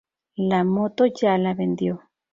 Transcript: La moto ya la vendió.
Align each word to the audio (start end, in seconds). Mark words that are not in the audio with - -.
La 0.35 0.63
moto 0.63 1.05
ya 1.05 1.37
la 1.37 1.53
vendió. 1.53 2.01